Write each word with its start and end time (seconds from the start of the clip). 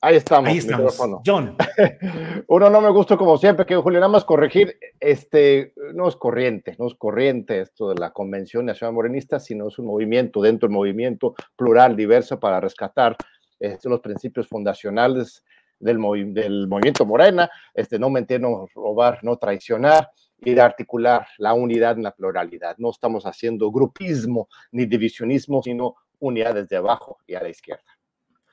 Ahí 0.00 0.16
estamos. 0.16 0.50
Ahí 0.50 0.58
estamos. 0.58 1.20
John. 1.24 1.56
Uno 2.48 2.70
no 2.70 2.80
me 2.80 2.90
gusta 2.90 3.16
como 3.16 3.38
siempre, 3.38 3.64
que 3.64 3.76
Julio, 3.76 3.98
nada 3.98 4.12
más 4.12 4.24
corregir, 4.24 4.78
este, 5.00 5.72
no 5.94 6.06
es 6.06 6.16
corriente, 6.16 6.76
no 6.78 6.86
es 6.86 6.94
corriente 6.94 7.60
esto 7.60 7.88
de 7.88 7.96
la 7.96 8.10
Convención 8.10 8.66
Nacional 8.66 8.94
Morenista, 8.94 9.40
sino 9.40 9.68
es 9.68 9.78
un 9.78 9.86
movimiento 9.86 10.40
dentro 10.42 10.68
del 10.68 10.76
movimiento 10.76 11.34
plural, 11.56 11.96
diverso, 11.96 12.38
para 12.38 12.60
rescatar 12.60 13.16
este, 13.58 13.88
los 13.88 14.00
principios 14.00 14.48
fundacionales 14.48 15.42
del, 15.78 15.98
del 16.32 16.68
movimiento 16.68 17.06
Morena, 17.06 17.50
este, 17.74 17.98
no 17.98 18.10
mentir, 18.10 18.40
no 18.40 18.66
robar, 18.74 19.20
no 19.22 19.36
traicionar 19.38 20.10
y 20.38 20.54
de 20.54 20.60
articular 20.60 21.26
la 21.38 21.54
unidad 21.54 21.96
en 21.96 22.02
la 22.02 22.12
pluralidad. 22.12 22.76
No 22.78 22.90
estamos 22.90 23.24
haciendo 23.24 23.70
grupismo 23.70 24.48
ni 24.72 24.84
divisionismo, 24.84 25.62
sino 25.62 25.96
unidad 26.18 26.54
desde 26.54 26.76
abajo 26.76 27.18
y 27.26 27.34
a 27.34 27.42
la 27.42 27.48
izquierda. 27.48 27.95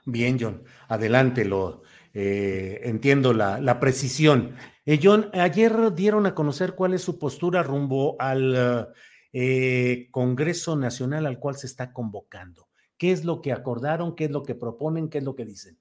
Bien, 0.06 0.38
John, 0.40 0.64
adelante, 0.90 1.46
lo 1.46 1.84
eh, 2.14 2.82
entiendo 2.84 3.34
la, 3.34 3.80
precisión. 3.80 4.56
Eh, 4.86 5.00
John, 5.02 5.30
ayer 5.34 5.94
dieron 5.94 6.26
a 6.26 6.36
conocer 6.36 6.76
cuál 6.76 6.94
es 6.94 7.02
su 7.02 7.18
postura 7.18 7.64
rumbo 7.64 8.18
al 8.20 8.94
eh, 9.32 10.10
Congreso 10.12 10.76
Nacional 10.76 11.26
al 11.26 11.40
cual 11.40 11.56
se 11.56 11.68
está 11.68 11.94
convocando. 11.94 12.68
¿Qué 12.98 13.12
es 13.12 13.26
lo 13.26 13.42
que 13.42 13.52
acordaron? 13.52 14.16
¿Qué 14.16 14.26
es 14.26 14.32
lo 14.32 14.44
que 14.44 14.56
proponen? 14.56 15.10
¿Qué 15.10 15.20
es 15.20 15.24
lo 15.24 15.36
que 15.36 15.46
dicen? 15.46 15.78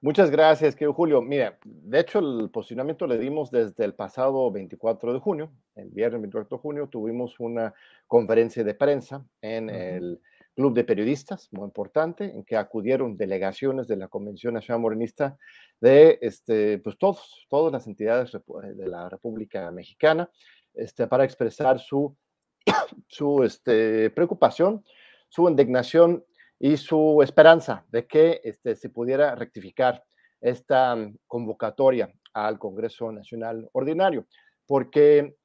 Muchas 0.00 0.30
gracias, 0.30 0.76
querido 0.76 0.92
Julio. 0.92 1.22
Mira, 1.22 1.58
de 1.64 2.00
hecho, 2.00 2.18
el 2.18 2.50
posicionamiento 2.50 3.06
le 3.06 3.16
dimos 3.16 3.50
desde 3.50 3.86
el 3.86 3.94
pasado 3.94 4.52
24 4.52 5.14
de 5.14 5.18
junio. 5.18 5.50
El 5.74 5.88
viernes 5.88 6.20
24 6.20 6.58
de 6.58 6.60
junio 6.60 6.88
tuvimos 6.88 7.40
una 7.40 7.72
conferencia 8.06 8.62
de 8.62 8.74
prensa 8.74 9.24
en 9.40 9.70
el 9.70 10.20
club 10.54 10.74
de 10.74 10.84
periodistas, 10.84 11.48
muy 11.52 11.64
importante, 11.64 12.24
en 12.24 12.44
que 12.44 12.56
acudieron 12.56 13.16
delegaciones 13.16 13.88
de 13.88 13.96
la 13.96 14.08
Convención 14.08 14.54
Nacional 14.54 14.80
Morenista 14.80 15.36
de 15.80 16.18
este, 16.22 16.78
pues 16.78 16.96
todos, 16.96 17.46
todas 17.50 17.72
las 17.72 17.86
entidades 17.86 18.32
de 18.32 18.86
la 18.86 19.08
República 19.08 19.70
Mexicana, 19.70 20.30
este, 20.74 21.06
para 21.06 21.24
expresar 21.24 21.78
su, 23.08 23.42
este, 23.42 24.10
preocupación, 24.10 24.84
su 25.28 25.48
indignación 25.48 26.24
y 26.58 26.76
su 26.76 27.20
esperanza 27.22 27.84
de 27.90 28.06
que 28.06 28.40
este, 28.44 28.76
se 28.76 28.88
pudiera 28.90 29.34
rectificar 29.34 30.04
esta 30.40 30.96
convocatoria 31.26 32.12
al 32.32 32.58
Congreso 32.58 33.10
Nacional 33.10 33.68
Ordinario, 33.72 34.26
porque, 34.66 35.36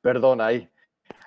perdón, 0.00 0.40
ahí, 0.40 0.68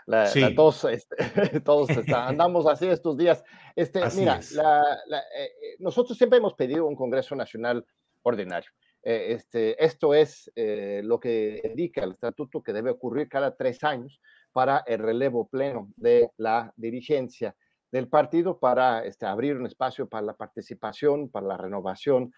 todos, 0.55 0.85
este, 0.85 1.59
todos 1.61 1.89
andamos 2.13 2.67
así 2.67 2.87
estos 2.87 3.17
días. 3.17 3.43
Este, 3.75 4.01
mira, 4.15 4.39
eh, 4.39 5.21
eh, 5.37 5.75
nosotros 5.79 6.17
siempre 6.17 6.39
hemos 6.39 6.53
pedido 6.55 6.85
un 6.85 6.95
Congreso 6.95 7.35
Nacional 7.35 7.85
ordinario. 8.23 8.71
Eh, 9.03 9.33
este, 9.33 9.83
esto 9.83 10.13
es 10.13 10.51
lo 10.55 11.19
que 11.19 11.61
indica 11.63 12.03
el 12.03 12.11
estatuto 12.11 12.61
que 12.61 12.73
debe 12.73 12.91
ocurrir 12.91 13.29
cada 13.29 13.55
tres 13.55 13.83
años 13.83 14.19
para 14.51 14.83
el 14.87 14.99
relevo 14.99 15.47
pleno 15.47 15.91
de 15.95 16.31
la 16.37 16.73
dirigencia 16.75 17.55
del 17.91 18.07
partido, 18.07 18.59
para 18.59 19.03
este, 19.05 19.25
abrir 19.25 19.57
un 19.57 19.65
espacio 19.65 20.07
para 20.07 20.25
la 20.25 20.33
participación, 20.33 21.29
para 21.29 21.47
la 21.47 21.57
renovación 21.57 22.31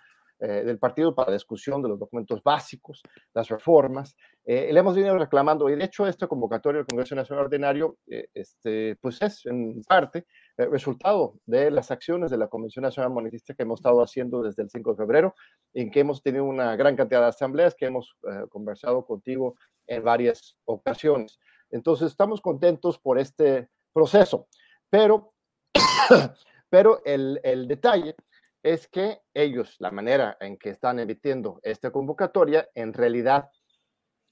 eh, 0.44 0.64
del 0.66 0.80
partido 0.80 1.14
para 1.14 1.30
la 1.30 1.36
discusión 1.36 1.84
de 1.84 1.90
los 1.90 2.00
documentos 2.00 2.42
básicos, 2.42 3.04
las 3.32 3.48
reformas. 3.48 4.16
Eh, 4.44 4.74
le 4.74 4.80
hemos 4.80 4.96
venido 4.96 5.16
reclamando, 5.16 5.70
y 5.70 5.76
de 5.76 5.84
hecho 5.84 6.08
esta 6.08 6.26
convocatoria 6.26 6.80
del 6.80 6.88
Congreso 6.88 7.14
Nacional 7.14 7.46
Ordinario, 7.46 8.00
eh, 8.08 8.28
este, 8.34 8.96
pues 9.00 9.22
es 9.22 9.46
en 9.46 9.84
parte 9.84 10.26
resultado 10.58 11.36
de 11.46 11.70
las 11.70 11.92
acciones 11.92 12.32
de 12.32 12.40
la 12.40 12.48
Convención 12.48 12.82
Nacional 12.82 13.12
Monetista 13.12 13.54
que 13.54 13.62
hemos 13.62 13.82
estado 13.82 14.02
haciendo 14.02 14.42
desde 14.42 14.64
el 14.64 14.72
5 14.72 14.92
de 14.92 14.98
febrero, 14.98 15.36
en 15.74 15.92
que 15.92 16.00
hemos 16.00 16.24
tenido 16.24 16.46
una 16.46 16.76
gran 16.76 16.96
cantidad 16.96 17.22
de 17.22 17.28
asambleas 17.28 17.76
que 17.76 17.86
hemos 17.86 18.16
conversado 18.50 19.06
contigo 19.06 19.56
en 19.86 20.04
varias 20.04 20.58
ocasiones. 20.66 21.38
Entonces, 21.70 22.08
estamos 22.08 22.42
contentos 22.42 22.98
por 22.98 23.20
este 23.20 23.70
proceso, 23.94 24.48
pero, 24.90 25.34
pero 26.70 27.02
el, 27.06 27.40
el 27.44 27.68
detalle 27.68 28.16
es 28.64 28.88
que 28.88 29.20
ellos, 29.34 29.76
la 29.80 29.92
manera 29.92 30.38
en 30.40 30.58
que 30.58 30.70
están 30.70 31.00
emitiendo 31.00 31.60
esta 31.64 31.92
convocatoria, 31.92 32.70
en 32.76 32.94
realidad 32.94 33.50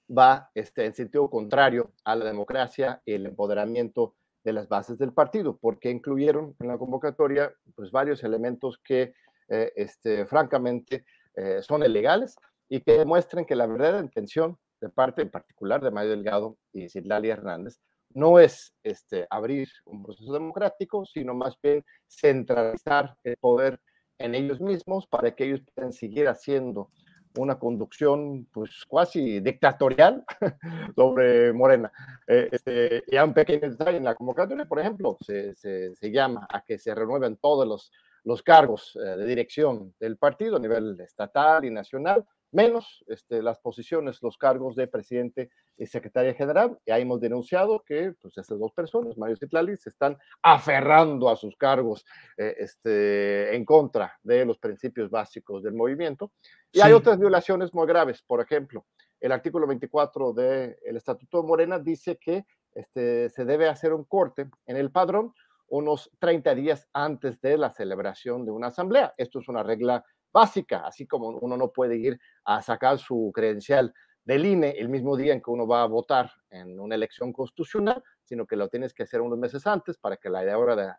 va 0.09 0.49
este, 0.53 0.85
en 0.85 0.93
sentido 0.93 1.29
contrario 1.29 1.93
a 2.03 2.15
la 2.15 2.25
democracia 2.25 3.01
y 3.05 3.13
el 3.13 3.25
empoderamiento 3.27 4.15
de 4.43 4.53
las 4.53 4.67
bases 4.67 4.97
del 4.97 5.13
partido, 5.13 5.57
porque 5.57 5.89
incluyeron 5.89 6.55
en 6.59 6.67
la 6.67 6.77
convocatoria 6.77 7.53
pues, 7.75 7.91
varios 7.91 8.23
elementos 8.23 8.79
que, 8.83 9.13
eh, 9.49 9.71
este, 9.75 10.25
francamente, 10.25 11.05
eh, 11.35 11.61
son 11.61 11.83
ilegales 11.83 12.35
y 12.67 12.81
que 12.81 12.97
demuestran 12.97 13.45
que 13.45 13.55
la 13.55 13.67
verdadera 13.67 13.99
intención 13.99 14.57
de 14.81 14.89
parte 14.89 15.23
en 15.23 15.29
particular 15.29 15.81
de 15.81 15.91
Mario 15.91 16.11
Delgado 16.11 16.57
y 16.71 16.89
Citlali 16.89 17.29
Hernández 17.29 17.79
no 18.11 18.39
es 18.39 18.73
este, 18.83 19.27
abrir 19.29 19.69
un 19.85 20.03
proceso 20.03 20.33
democrático, 20.33 21.05
sino 21.05 21.33
más 21.33 21.55
bien 21.61 21.83
centralizar 22.07 23.15
el 23.23 23.37
poder 23.37 23.79
en 24.19 24.35
ellos 24.35 24.61
mismos 24.61 25.07
para 25.07 25.33
que 25.35 25.45
ellos 25.45 25.61
puedan 25.73 25.93
seguir 25.93 26.27
haciendo 26.27 26.89
una 27.37 27.57
conducción 27.57 28.47
pues 28.51 28.85
casi 28.89 29.39
dictatorial 29.39 30.23
sobre 30.95 31.53
Morena. 31.53 31.91
Eh, 32.27 32.49
este, 32.51 33.03
ya 33.07 33.23
un 33.23 33.33
pequeño 33.33 33.69
detalle 33.69 33.97
en 33.97 34.03
la 34.03 34.15
convocatoria, 34.15 34.65
por 34.65 34.79
ejemplo, 34.79 35.17
se, 35.21 35.55
se, 35.55 35.95
se 35.95 36.11
llama 36.11 36.47
a 36.49 36.61
que 36.61 36.77
se 36.77 36.93
renueven 36.93 37.37
todos 37.37 37.67
los, 37.67 37.91
los 38.23 38.43
cargos 38.43 38.97
eh, 38.97 39.17
de 39.17 39.25
dirección 39.25 39.93
del 39.99 40.17
partido 40.17 40.57
a 40.57 40.59
nivel 40.59 40.99
estatal 40.99 41.65
y 41.65 41.71
nacional 41.71 42.25
menos 42.51 43.03
este, 43.07 43.41
las 43.41 43.59
posiciones, 43.59 44.21
los 44.21 44.37
cargos 44.37 44.75
de 44.75 44.87
presidente 44.87 45.49
y 45.77 45.85
secretaria 45.85 46.33
general. 46.33 46.77
Y 46.85 46.91
ahí 46.91 47.03
hemos 47.03 47.19
denunciado 47.19 47.83
que 47.85 48.13
pues, 48.21 48.37
estas 48.37 48.59
dos 48.59 48.71
personas, 48.73 49.17
Mario 49.17 49.37
Citlali, 49.37 49.77
se 49.77 49.89
están 49.89 50.17
aferrando 50.41 51.29
a 51.29 51.35
sus 51.35 51.55
cargos 51.55 52.05
eh, 52.37 52.55
este, 52.59 53.55
en 53.55 53.65
contra 53.65 54.17
de 54.23 54.45
los 54.45 54.57
principios 54.57 55.09
básicos 55.09 55.63
del 55.63 55.73
movimiento. 55.73 56.31
Y 56.71 56.81
hay 56.81 56.93
otras 56.93 57.19
violaciones 57.19 57.73
muy 57.73 57.87
graves. 57.87 58.21
Por 58.21 58.41
ejemplo, 58.41 58.85
el 59.19 59.31
artículo 59.31 59.67
24 59.67 60.33
del 60.33 60.75
Estatuto 60.95 61.41
de 61.41 61.47
Morena 61.47 61.79
dice 61.79 62.17
que 62.17 62.45
este, 62.73 63.29
se 63.29 63.45
debe 63.45 63.67
hacer 63.67 63.93
un 63.93 64.05
corte 64.05 64.49
en 64.65 64.77
el 64.77 64.91
padrón 64.91 65.33
unos 65.67 66.09
30 66.19 66.55
días 66.55 66.87
antes 66.93 67.39
de 67.41 67.57
la 67.57 67.71
celebración 67.71 68.45
de 68.45 68.51
una 68.51 68.67
asamblea. 68.67 69.13
Esto 69.17 69.39
es 69.39 69.47
una 69.47 69.63
regla 69.63 70.03
básica, 70.31 70.85
así 70.85 71.05
como 71.05 71.29
uno 71.29 71.57
no 71.57 71.71
puede 71.71 71.97
ir 71.97 72.19
a 72.45 72.61
sacar 72.61 72.97
su 72.97 73.31
credencial 73.33 73.93
del 74.23 74.45
INE 74.45 74.75
el 74.77 74.89
mismo 74.89 75.17
día 75.17 75.33
en 75.33 75.41
que 75.41 75.49
uno 75.49 75.65
va 75.65 75.83
a 75.83 75.87
votar 75.87 76.31
en 76.49 76.79
una 76.79 76.95
elección 76.95 77.33
constitucional, 77.33 78.03
sino 78.23 78.45
que 78.45 78.55
lo 78.55 78.67
tienes 78.69 78.93
que 78.93 79.03
hacer 79.03 79.21
unos 79.21 79.39
meses 79.39 79.65
antes 79.65 79.97
para 79.97 80.17
que 80.17 80.29
la 80.29 80.57
hora 80.57 80.75
de, 80.75 80.91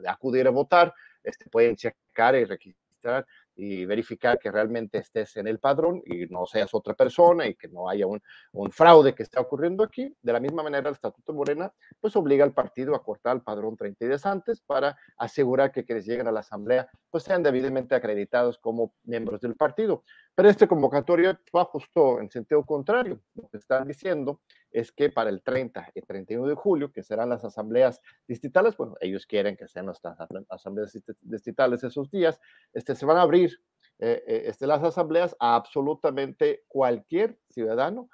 de 0.00 0.08
acudir 0.08 0.46
a 0.46 0.50
votar 0.50 0.94
este, 1.22 1.50
pueden 1.50 1.76
checar 1.76 2.34
y 2.36 2.44
registrar 2.44 3.26
y 3.58 3.84
verificar 3.86 4.38
que 4.38 4.52
realmente 4.52 4.98
estés 4.98 5.36
en 5.36 5.48
el 5.48 5.58
padrón 5.58 6.00
y 6.06 6.26
no 6.26 6.46
seas 6.46 6.72
otra 6.72 6.94
persona 6.94 7.44
y 7.48 7.56
que 7.56 7.66
no 7.66 7.88
haya 7.88 8.06
un, 8.06 8.22
un 8.52 8.70
fraude 8.70 9.16
que 9.16 9.24
esté 9.24 9.40
ocurriendo 9.40 9.82
aquí. 9.82 10.14
De 10.22 10.32
la 10.32 10.38
misma 10.38 10.62
manera, 10.62 10.88
el 10.88 10.94
Estatuto 10.94 11.32
Morena 11.32 11.72
pues 12.00 12.14
obliga 12.14 12.44
al 12.44 12.52
partido 12.52 12.94
a 12.94 13.02
cortar 13.02 13.34
el 13.34 13.42
padrón 13.42 13.76
30 13.76 14.06
días 14.06 14.24
antes 14.26 14.60
para 14.60 14.96
asegurar 15.16 15.72
que 15.72 15.84
quienes 15.84 16.06
lleguen 16.06 16.28
a 16.28 16.32
la 16.32 16.40
asamblea 16.40 16.88
pues 17.10 17.24
sean 17.24 17.42
debidamente 17.42 17.96
acreditados 17.96 18.58
como 18.58 18.94
miembros 19.02 19.40
del 19.40 19.56
partido. 19.56 20.04
Pero 20.36 20.50
este 20.50 20.68
convocatorio 20.68 21.36
va 21.54 21.64
justo 21.64 22.20
en 22.20 22.30
sentido 22.30 22.64
contrario. 22.64 23.20
Lo 23.34 23.48
que 23.48 23.56
están 23.56 23.88
diciendo 23.88 24.40
es 24.70 24.92
que 24.92 25.10
para 25.10 25.30
el 25.30 25.42
30 25.42 25.92
y 25.94 26.02
31 26.02 26.46
de 26.46 26.54
julio, 26.54 26.92
que 26.92 27.02
serán 27.02 27.28
las 27.28 27.44
asambleas 27.44 28.00
distritales, 28.26 28.76
bueno, 28.76 28.94
ellos 29.00 29.26
quieren 29.26 29.56
que 29.56 29.68
sean 29.68 29.86
nuestras 29.86 30.18
asambleas 30.48 30.96
distritales 31.20 31.84
esos 31.84 32.10
días, 32.10 32.40
este, 32.72 32.94
se 32.94 33.06
van 33.06 33.16
a 33.16 33.22
abrir 33.22 33.58
eh, 33.98 34.22
eh, 34.26 34.42
este, 34.46 34.66
las 34.66 34.82
asambleas 34.82 35.34
a 35.40 35.56
absolutamente 35.56 36.64
cualquier 36.68 37.38
ciudadano 37.50 38.08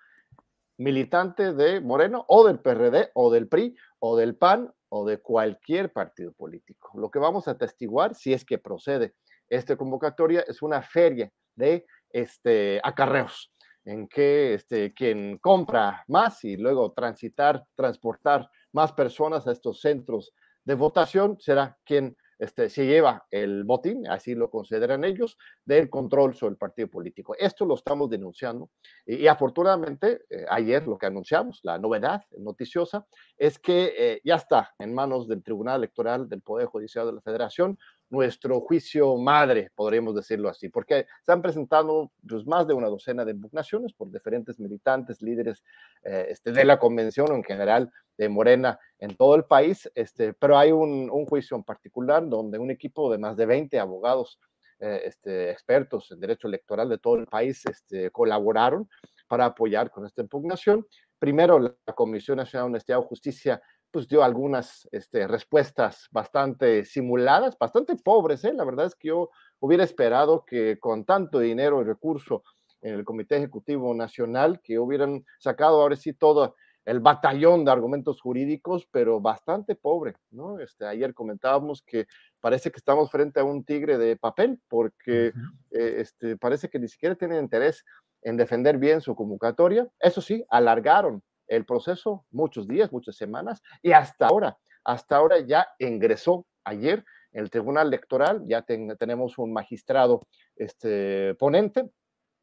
militante 0.79 1.53
de 1.53 1.81
Moreno 1.81 2.25
o 2.29 2.47
del 2.47 2.59
PRD 2.59 3.11
o 3.15 3.31
del 3.33 3.49
PRI 3.49 3.77
o 4.01 4.17
del 4.17 4.37
PAN 4.37 4.73
o 4.89 5.07
de 5.07 5.19
cualquier 5.19 5.93
partido 5.93 6.33
político. 6.33 6.93
Lo 6.99 7.11
que 7.11 7.19
vamos 7.19 7.49
a 7.49 7.53
atestiguar, 7.53 8.15
si 8.15 8.33
es 8.33 8.45
que 8.45 8.59
procede 8.59 9.15
esta 9.49 9.77
convocatoria, 9.77 10.45
es 10.49 10.63
una 10.63 10.83
feria 10.83 11.31
de 11.55 11.87
este, 12.11 12.81
acarreos, 12.83 13.53
en 13.85 14.09
que 14.09 14.55
este, 14.55 14.95
quien 14.95 15.39
compra 15.39 16.05
más 16.09 16.45
y 16.45 16.57
luego 16.57 16.93
transitar, 16.93 17.65
transportar 17.75 18.49
más 18.73 18.93
personas 18.93 19.47
a 19.47 19.53
estos 19.53 19.81
centros 19.81 20.33
de 20.65 20.75
votación 20.75 21.37
será 21.41 21.79
quien 21.85 22.17
este, 22.39 22.69
se 22.69 22.87
lleva 22.87 23.27
el 23.31 23.65
botín, 23.65 24.09
así 24.09 24.35
lo 24.35 24.51
consideran 24.51 25.05
ellos, 25.05 25.39
del 25.65 25.89
control 25.89 26.35
sobre 26.35 26.53
el 26.53 26.59
partido 26.59 26.89
político. 26.89 27.35
Esto 27.39 27.65
lo 27.65 27.75
estamos 27.75 28.11
denunciando 28.11 28.71
y, 29.07 29.27
afortunadamente 29.27 30.23
eh, 30.29 30.45
ayer 30.51 30.87
lo 30.87 30.99
que 30.99 31.07
anunciamos, 31.07 31.61
la 31.63 31.79
novedad 31.79 32.23
noticiosa, 32.39 33.07
es 33.37 33.59
que 33.59 33.95
eh, 33.97 34.21
ya 34.25 34.37
está 34.37 34.75
en 34.79 34.93
manos 34.95 35.29
del 35.29 35.43
Tribunal 35.43 35.77
Electoral 35.77 36.29
del 36.29 36.43
Poder 36.43 36.67
Judicial 36.67 37.07
de 37.07 37.13
la 37.13 37.21
Federación 37.21 37.79
nuestro 38.11 38.61
juicio 38.61 39.17
madre, 39.17 39.71
podríamos 39.75 40.15
decirlo 40.15 40.49
así, 40.49 40.69
porque 40.69 41.07
se 41.23 41.33
han 41.33 41.43
presentado 41.43 42.13
pues, 42.29 42.47
más 42.47 42.67
de 42.67 42.75
una 42.75 42.89
docena 42.89 43.25
de 43.25 43.33
impugnaciones 43.33 43.93
por 43.93 44.11
diferentes 44.11 44.59
militantes, 44.61 45.23
líderes 45.23 45.63
eh, 46.03 46.27
este, 46.29 46.53
de 46.53 46.65
la 46.65 46.79
convención 46.79 47.31
o 47.31 47.35
en 47.35 47.45
general 47.45 47.91
de 48.17 48.29
Morena 48.29 48.79
en 48.99 49.17
todo 49.17 49.35
el 49.35 49.45
país, 49.45 49.91
este, 49.95 50.33
pero 50.35 50.57
hay 50.57 50.73
un, 50.73 51.09
juicio 51.27 51.57
en 51.57 51.65
particular 51.65 52.29
donde 52.29 52.59
un 52.59 52.71
equipo 52.71 53.11
de 53.11 53.19
más 53.19 53.37
de 53.37 53.47
20 53.47 53.79
abogados 53.81 54.39
eh, 54.79 55.03
este, 55.05 55.51
expertos 55.51 56.11
en 56.13 56.21
derecho 56.21 56.49
electoral 56.49 56.89
de 56.89 56.99
todo 56.99 57.17
el 57.17 57.27
país 57.27 57.65
este, 57.67 58.11
colaboraron 58.11 58.89
para 59.27 59.47
apoyar 59.47 59.91
con 59.91 60.07
esta 60.07 60.23
impugnación. 60.23 60.87
Primero, 61.19 61.59
la 61.59 61.95
Comisión 61.95 62.37
Nacional 62.37 62.73
de 62.73 62.95
Justicia 62.97 63.63
pues 63.95 64.09
dio 64.09 64.25
algunas 64.25 64.89
este, 64.91 65.29
respuestas 65.29 66.09
bastante 66.11 66.85
simuladas, 66.85 67.57
bastante 67.57 67.95
pobres. 67.95 68.45
¿eh? 68.45 68.53
La 68.53 68.65
verdad 68.65 68.87
es 68.87 68.97
que 68.97 69.07
yo 69.07 69.31
hubiera 69.61 69.85
esperado 69.85 70.45
que 70.45 70.81
con 70.81 71.05
tanto 71.05 71.39
dinero 71.39 71.81
y 71.81 71.85
recurso 71.85 72.43
en 72.83 72.95
el 72.95 73.05
Comité 73.05 73.37
Ejecutivo 73.37 73.95
Nacional, 73.95 74.61
que 74.65 74.81
hubieran 74.81 75.25
sacado 75.39 75.81
ahora 75.81 75.95
sí 75.95 76.13
todo 76.13 76.57
el 76.85 76.99
batallón 76.99 77.65
de 77.65 77.71
argumentos 77.71 78.21
jurídicos, 78.21 78.89
pero 78.91 79.21
bastante 79.21 79.77
pobre, 79.77 80.17
¿no? 80.33 80.59
Este, 80.59 80.87
ayer 80.87 81.15
comentábamos 81.15 81.81
que 81.81 82.09
parece 82.41 82.73
que 82.73 82.79
estamos 82.79 83.13
frente 83.13 83.39
a 83.39 83.45
un 83.45 83.65
tigre 83.65 83.97
de 83.97 84.17
papel, 84.17 84.61
porque 84.67 85.29
eh, 85.71 85.95
este, 85.99 86.37
parece 86.37 86.69
que 86.69 86.81
ni 86.81 86.89
siquiera 86.89 87.15
tienen 87.15 87.45
interés 87.45 87.85
en 88.23 88.37
defender 88.37 88.77
bien 88.79 89.01
su 89.01 89.15
convocatoria. 89.15 89.87
Eso 90.01 90.21
sí, 90.21 90.45
alargaron 90.49 91.23
el 91.47 91.65
proceso 91.65 92.25
muchos 92.31 92.67
días, 92.67 92.93
muchas 92.93 93.17
semanas, 93.17 93.63
y 93.83 93.93
hasta 93.93 94.27
ahora, 94.27 94.59
hasta 94.85 95.17
ahora 95.17 95.41
ya 95.41 95.69
ingresó 95.79 96.47
ayer 96.65 97.05
el 97.33 97.51
Tribunal 97.51 97.89
Electoral, 97.89 98.45
ya 98.47 98.63
tenemos 98.63 99.39
un 99.39 99.53
magistrado 99.53 100.21
este, 100.57 101.35
ponente, 101.35 101.91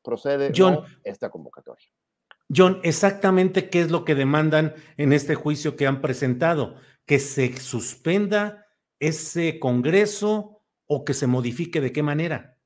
procede 0.03 0.53
esta 1.05 1.31
convocatoria. 1.31 1.89
John, 2.55 2.81
exactamente 2.83 3.71
qué 3.71 3.81
es 3.81 3.91
lo 3.91 4.05
que 4.05 4.15
demandan 4.15 4.75
en 4.97 5.13
este 5.13 5.35
juicio 5.35 5.77
que 5.77 5.87
han 5.87 6.01
presentado, 6.01 6.77
que 7.07 7.19
se 7.19 7.57
suspenda 7.57 8.67
ese 8.99 9.59
Congreso 9.59 10.63
o 10.87 11.05
que 11.05 11.15
se 11.15 11.27
modifique 11.27 11.81
de 11.81 11.93
qué 11.93 12.03
manera. 12.03 12.59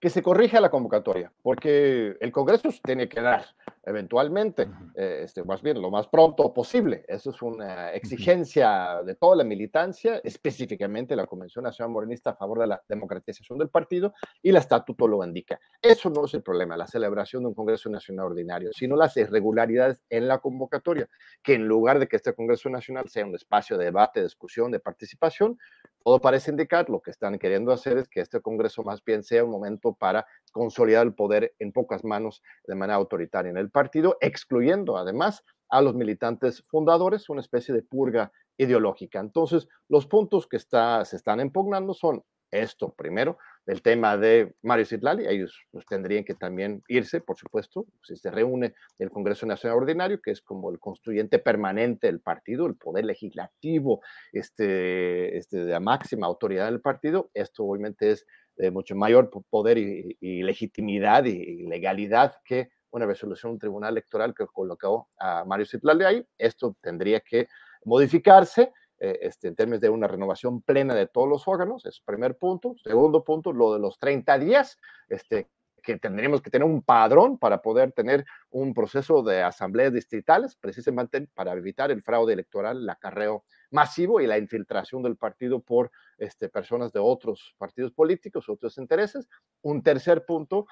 Que 0.00 0.10
se 0.10 0.22
corrija 0.22 0.60
la 0.60 0.70
convocatoria, 0.70 1.32
porque 1.42 2.16
el 2.20 2.32
Congreso 2.32 2.70
tiene 2.82 3.08
que 3.08 3.20
dar 3.20 3.44
eventualmente, 3.82 4.68
eh, 4.94 5.22
este, 5.24 5.42
más 5.44 5.62
bien 5.62 5.80
lo 5.80 5.90
más 5.90 6.06
pronto 6.08 6.52
posible. 6.52 7.04
Eso 7.08 7.30
es 7.30 7.40
una 7.42 7.92
exigencia 7.92 9.02
de 9.04 9.14
toda 9.14 9.36
la 9.36 9.44
militancia, 9.44 10.20
específicamente 10.22 11.16
la 11.16 11.26
Convención 11.26 11.64
Nacional 11.64 11.92
Morenista 11.92 12.30
a 12.30 12.36
favor 12.36 12.60
de 12.60 12.66
la 12.66 12.82
democratización 12.88 13.58
del 13.58 13.68
partido 13.68 14.12
y 14.42 14.50
el 14.50 14.56
estatuto 14.56 15.08
lo 15.08 15.24
indica. 15.24 15.58
Eso 15.80 16.10
no 16.10 16.24
es 16.24 16.34
el 16.34 16.42
problema, 16.42 16.76
la 16.76 16.86
celebración 16.86 17.42
de 17.42 17.48
un 17.48 17.54
Congreso 17.54 17.88
Nacional 17.88 18.26
ordinario, 18.26 18.70
sino 18.72 18.96
las 18.96 19.16
irregularidades 19.16 20.04
en 20.10 20.28
la 20.28 20.38
convocatoria, 20.38 21.08
que 21.42 21.54
en 21.54 21.66
lugar 21.66 21.98
de 21.98 22.06
que 22.06 22.16
este 22.16 22.34
Congreso 22.34 22.68
Nacional 22.68 23.08
sea 23.08 23.24
un 23.24 23.34
espacio 23.34 23.78
de 23.78 23.86
debate, 23.86 24.22
discusión, 24.22 24.70
de 24.70 24.80
participación, 24.80 25.58
todo 26.02 26.18
parece 26.18 26.50
indicar 26.50 26.88
lo 26.88 27.00
que 27.00 27.10
están 27.10 27.38
queriendo 27.38 27.72
hacer 27.72 27.98
es 27.98 28.08
que 28.08 28.20
este 28.20 28.40
Congreso 28.40 28.82
más 28.82 29.04
bien 29.04 29.22
sea 29.22 29.44
un 29.44 29.50
momento 29.50 29.92
para 29.92 30.26
consolidar 30.50 31.06
el 31.06 31.14
poder 31.14 31.54
en 31.58 31.72
pocas 31.72 32.04
manos 32.04 32.42
de 32.66 32.74
manera 32.74 32.96
autoritaria 32.96 33.50
en 33.50 33.56
el 33.56 33.70
partido, 33.70 34.16
excluyendo 34.20 34.96
además 34.96 35.42
a 35.68 35.80
los 35.80 35.94
militantes 35.94 36.62
fundadores, 36.68 37.28
una 37.28 37.40
especie 37.40 37.74
de 37.74 37.82
purga 37.82 38.32
ideológica. 38.56 39.20
Entonces, 39.20 39.68
los 39.88 40.06
puntos 40.06 40.46
que 40.46 40.56
está, 40.56 41.04
se 41.04 41.16
están 41.16 41.40
impugnando 41.40 41.94
son 41.94 42.22
esto, 42.50 42.92
primero, 42.94 43.38
el 43.66 43.82
tema 43.82 44.16
de 44.16 44.54
Mario 44.62 44.84
Citlali, 44.84 45.26
ellos 45.26 45.56
pues, 45.70 45.86
tendrían 45.86 46.24
que 46.24 46.34
también 46.34 46.82
irse, 46.88 47.20
por 47.20 47.38
supuesto, 47.38 47.86
si 48.02 48.16
se 48.16 48.30
reúne 48.30 48.74
el 48.98 49.10
Congreso 49.10 49.46
Nacional 49.46 49.78
Ordinario, 49.78 50.20
que 50.20 50.32
es 50.32 50.40
como 50.42 50.70
el 50.70 50.80
constituyente 50.80 51.38
permanente 51.38 52.08
del 52.08 52.20
partido, 52.20 52.66
el 52.66 52.74
poder 52.74 53.04
legislativo, 53.04 54.02
este, 54.32 55.36
este, 55.36 55.64
la 55.64 55.80
máxima 55.80 56.26
autoridad 56.26 56.66
del 56.66 56.80
partido, 56.80 57.30
esto 57.34 57.64
obviamente 57.64 58.10
es 58.10 58.26
de 58.60 58.70
mucho 58.70 58.94
mayor 58.94 59.30
poder 59.48 59.78
y, 59.78 60.42
legitimidad 60.42 61.24
y, 61.24 61.66
legalidad 61.66 62.36
que 62.44 62.70
una 62.90 63.06
resolución 63.06 63.52
un 63.52 63.58
tribunal 63.58 63.92
electoral 63.92 64.34
que 64.34 64.46
colocó 64.46 65.08
a 65.18 65.44
Mario 65.44 65.64
Citlali 65.64 66.04
ahí. 66.04 66.26
Esto 66.36 66.76
tendría 66.80 67.20
que 67.20 67.48
modificarse 67.84 68.72
eh, 68.98 69.18
este, 69.22 69.48
en 69.48 69.54
términos 69.54 69.80
de 69.80 69.88
una 69.88 70.08
renovación 70.08 70.60
plena 70.60 70.94
de 70.94 71.06
todos 71.06 71.28
los 71.28 71.48
órganos, 71.48 71.86
es 71.86 72.00
primer 72.00 72.36
punto. 72.36 72.74
Segundo 72.82 73.24
punto, 73.24 73.52
lo 73.52 73.72
de 73.72 73.78
los 73.78 73.98
30 73.98 74.38
días, 74.38 74.78
este, 75.08 75.48
que 75.82 75.98
tendríamos 75.98 76.42
que 76.42 76.50
tener 76.50 76.66
un 76.66 76.82
padrón 76.82 77.38
para 77.38 77.62
poder 77.62 77.92
tener 77.92 78.26
un 78.50 78.74
proceso 78.74 79.22
de 79.22 79.42
asambleas 79.42 79.92
distritales, 79.92 80.56
precisamente 80.56 81.26
para 81.34 81.52
evitar 81.52 81.90
el 81.90 82.02
fraude 82.02 82.34
electoral, 82.34 82.82
el 82.82 82.90
acarreo 82.90 83.44
masivo 83.70 84.20
y 84.20 84.26
la 84.26 84.38
infiltración 84.38 85.02
del 85.02 85.16
partido 85.16 85.60
por 85.60 85.90
este, 86.18 86.48
personas 86.48 86.92
de 86.92 87.00
otros 87.00 87.54
partidos 87.58 87.92
políticos, 87.92 88.48
otros 88.48 88.76
intereses. 88.78 89.28
Un 89.62 89.82
tercer 89.82 90.24
punto. 90.26 90.66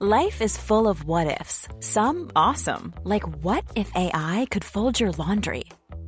Life 0.00 0.42
is 0.42 0.58
full 0.58 0.86
of 0.86 1.04
what 1.04 1.40
ifs. 1.40 1.68
Some 1.80 2.30
awesome, 2.36 2.92
like 3.04 3.22
what 3.42 3.64
if 3.74 3.90
AI 3.94 4.46
could 4.50 4.64
fold 4.64 5.00
your 5.00 5.12
laundry? 5.12 5.64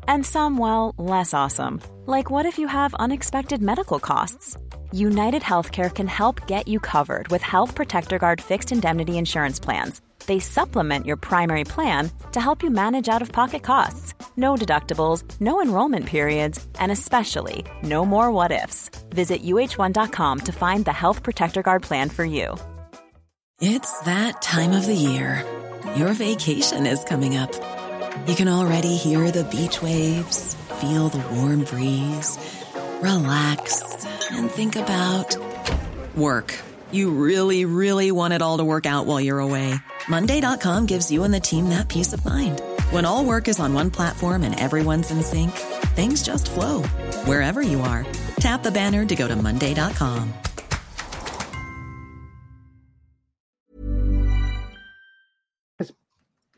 And 0.08 0.26
some, 0.26 0.58
well, 0.58 0.94
less 0.98 1.32
awesome, 1.32 1.80
like 2.04 2.30
what 2.30 2.44
if 2.46 2.58
you 2.58 2.66
have 2.66 2.94
unexpected 2.94 3.62
medical 3.62 3.98
costs? 3.98 4.56
United 4.92 5.42
Healthcare 5.42 5.92
can 5.92 6.08
help 6.08 6.46
get 6.46 6.68
you 6.68 6.78
covered 6.78 7.28
with 7.28 7.42
Health 7.42 7.74
Protector 7.74 8.18
Guard 8.18 8.40
fixed 8.40 8.70
indemnity 8.70 9.18
insurance 9.18 9.58
plans 9.58 10.02
They 10.26 10.40
supplement 10.40 11.06
your 11.06 11.16
primary 11.16 11.64
plan 11.64 12.10
to 12.32 12.40
help 12.40 12.62
you 12.62 12.70
manage 12.70 13.08
out 13.08 13.22
of 13.22 13.32
pocket 13.32 13.62
costs. 13.62 14.14
No 14.36 14.56
deductibles, 14.56 15.22
no 15.40 15.62
enrollment 15.62 16.06
periods, 16.06 16.66
and 16.80 16.90
especially 16.90 17.64
no 17.82 18.04
more 18.04 18.32
what 18.32 18.52
ifs. 18.52 18.90
Visit 19.10 19.42
uh1.com 19.42 20.40
to 20.40 20.52
find 20.52 20.84
the 20.84 20.92
Health 20.92 21.22
Protector 21.22 21.62
Guard 21.62 21.82
plan 21.82 22.10
for 22.10 22.24
you. 22.24 22.56
It's 23.60 24.00
that 24.00 24.42
time 24.42 24.72
of 24.72 24.84
the 24.86 24.94
year. 24.94 25.42
Your 25.96 26.12
vacation 26.12 26.86
is 26.86 27.02
coming 27.04 27.36
up. 27.36 27.52
You 28.26 28.34
can 28.34 28.48
already 28.48 28.96
hear 28.96 29.30
the 29.30 29.44
beach 29.44 29.80
waves, 29.80 30.54
feel 30.80 31.08
the 31.08 31.26
warm 31.34 31.64
breeze, 31.64 32.36
relax, 33.00 34.04
and 34.30 34.50
think 34.50 34.76
about 34.76 35.36
work. 36.14 36.54
You 36.90 37.10
really, 37.12 37.64
really 37.64 38.12
want 38.12 38.34
it 38.34 38.42
all 38.42 38.58
to 38.58 38.64
work 38.64 38.84
out 38.84 39.06
while 39.06 39.20
you're 39.20 39.38
away. 39.38 39.76
Monday.com 40.08 40.86
gives 40.86 41.10
you 41.10 41.24
and 41.24 41.34
the 41.34 41.40
team 41.40 41.68
that 41.70 41.88
peace 41.88 42.12
of 42.12 42.24
mind. 42.24 42.60
When 42.90 43.04
all 43.04 43.24
work 43.24 43.48
is 43.48 43.58
on 43.58 43.74
one 43.74 43.90
platform 43.90 44.42
and 44.44 44.58
everyone's 44.58 45.10
in 45.10 45.22
sync, 45.22 45.50
things 45.96 46.22
just 46.22 46.50
flow 46.50 46.82
wherever 47.24 47.62
you 47.62 47.80
are. 47.80 48.06
Tap 48.38 48.62
the 48.62 48.70
banner 48.70 49.04
to 49.06 49.16
go 49.16 49.26
to 49.26 49.34
Monday.com. 49.34 50.32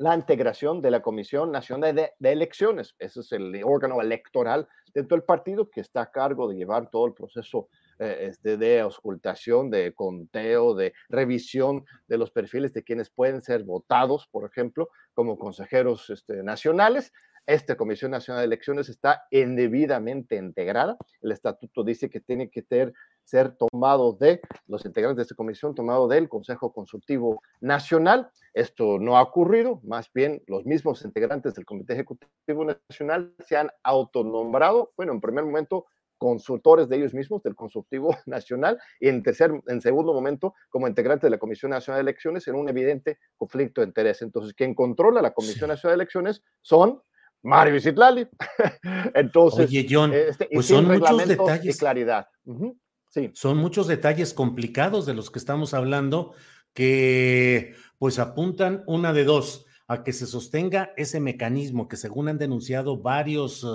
La 0.00 0.14
integración 0.14 0.81
de 0.81 0.93
la 0.93 1.00
Comisión 1.00 1.50
Nacional 1.50 1.93
de, 1.93 2.12
de 2.21 2.33
Elecciones. 2.33 2.95
Ese 3.00 3.19
es 3.19 3.33
el 3.33 3.61
órgano 3.64 4.00
electoral 4.00 4.69
dentro 4.95 5.17
del 5.17 5.25
partido 5.25 5.69
que 5.69 5.81
está 5.81 6.02
a 6.02 6.11
cargo 6.12 6.49
de 6.49 6.55
llevar 6.55 6.88
todo 6.88 7.07
el 7.07 7.14
proceso 7.14 7.69
este, 7.99 8.57
de 8.57 8.81
auscultación, 8.81 9.71
de 9.71 9.93
conteo, 9.95 10.75
de 10.75 10.93
revisión 11.09 11.85
de 12.07 12.19
los 12.19 12.31
perfiles 12.31 12.73
de 12.73 12.85
quienes 12.85 13.11
pueden 13.11 13.43
ser 13.43 13.64
votados, 13.64 14.28
por 14.31 14.49
ejemplo, 14.49 14.88
como 15.14 15.38
consejeros 15.38 16.11
este, 16.11 16.43
nacionales. 16.43 17.12
Esta 17.49 17.76
Comisión 17.76 18.11
Nacional 18.11 18.43
de 18.43 18.47
Elecciones 18.47 18.90
está 18.90 19.23
indebidamente 19.31 20.37
integrada. 20.37 20.99
El 21.23 21.33
estatuto 21.33 21.83
dice 21.83 22.11
que 22.11 22.21
tiene 22.21 22.50
que 22.50 22.62
ser 23.25 23.57
tomado 23.57 24.12
de 24.12 24.43
los 24.67 24.85
integrantes 24.85 25.17
de 25.17 25.23
esta 25.23 25.35
comisión, 25.35 25.75
tomado 25.75 26.09
del 26.09 26.28
Consejo 26.28 26.75
Consultivo 26.75 27.40
Nacional. 27.62 28.31
Esto 28.52 28.99
no 28.99 29.17
ha 29.17 29.23
ocurrido, 29.23 29.81
más 29.83 30.12
bien 30.12 30.43
los 30.47 30.67
mismos 30.67 31.02
integrantes 31.07 31.55
del 31.55 31.64
Comité 31.64 31.95
Ejecutivo 31.95 32.67
Nacional 32.67 33.35
se 33.38 33.57
han 33.57 33.71
autonombrado, 33.83 34.93
bueno, 34.95 35.14
en 35.14 35.21
primer 35.23 35.47
momento 35.47 35.87
consultores 36.19 36.89
de 36.89 36.97
ellos 36.97 37.15
mismos, 37.15 37.43
del 37.43 37.55
Consultivo 37.55 38.11
Nacional, 38.27 38.79
y 39.01 39.09
en, 39.09 39.23
tercer, 39.23 39.51
en 39.67 39.81
segundo 39.81 40.13
momento, 40.13 40.55
como 40.69 40.87
integrante 40.87 41.27
de 41.27 41.31
la 41.31 41.39
Comisión 41.39 41.71
Nacional 41.71 42.05
de 42.05 42.11
Elecciones, 42.11 42.47
en 42.49 42.57
un 42.57 42.69
evidente 42.69 43.19
conflicto 43.37 43.81
de 43.81 43.87
interés. 43.87 44.21
Entonces, 44.23 44.53
quien 44.55 44.75
controla 44.75 45.23
la 45.23 45.33
Comisión 45.33 45.69
Nacional 45.69 45.97
de 45.97 46.03
Elecciones 46.03 46.43
son 46.61 47.01
Mario 47.43 47.77
y 47.77 47.81
Citlali. 47.81 48.29
Entonces, 49.15 49.69
Oye, 49.69 49.87
John, 49.89 50.13
este, 50.13 50.49
pues 50.53 50.67
son 50.67 50.87
muchos 50.87 51.29
detalles. 51.29 51.77
Y 51.77 51.79
claridad. 51.79 52.27
sí. 53.11 53.31
Son 53.35 53.57
muchos 53.57 53.87
detalles 53.87 54.35
complicados 54.35 55.07
de 55.07 55.15
los 55.15 55.31
que 55.31 55.39
estamos 55.39 55.73
hablando 55.75 56.35
que 56.75 57.75
pues 57.99 58.19
apuntan 58.19 58.85
una 58.87 59.13
de 59.13 59.25
dos, 59.25 59.67
a 59.89 60.05
que 60.05 60.13
se 60.13 60.27
sostenga 60.27 60.93
ese 60.97 61.19
mecanismo 61.19 61.89
que 61.89 61.97
según 61.97 62.29
han 62.29 62.39
denunciado 62.39 62.99
varios 62.99 63.67